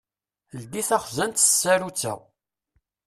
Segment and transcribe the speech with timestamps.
[0.59, 2.13] Ldi taxzant s tsarut-a.